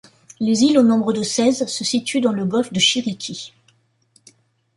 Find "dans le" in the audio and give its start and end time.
2.21-2.43